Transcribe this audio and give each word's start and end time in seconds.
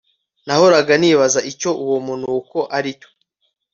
Nahoraga 0.45 0.93
nibaza 1.01 1.39
icyo 1.51 1.71
uwo 1.83 1.97
munuko 2.07 2.57
aricyo 2.77 3.09